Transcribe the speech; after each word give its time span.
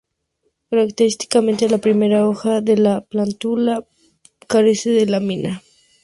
Característicamente, 0.71 1.69
la 1.69 1.77
primera 1.77 2.27
hoja 2.27 2.59
de 2.61 2.75
la 2.75 3.01
plántula 3.01 3.85
carece 4.47 4.89
de 4.89 5.05
lámina. 5.05 5.61